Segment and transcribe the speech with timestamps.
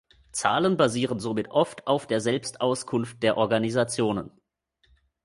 [0.31, 4.31] Zahlen basieren somit oft auf der Selbstauskunft der Organisationen.